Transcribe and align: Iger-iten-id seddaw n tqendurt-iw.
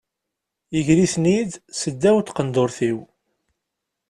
Iger-iten-id 0.77 1.51
seddaw 1.79 2.17
n 2.19 2.23
tqendurt-iw. 2.27 2.99